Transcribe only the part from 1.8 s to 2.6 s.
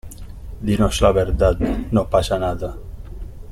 no pasa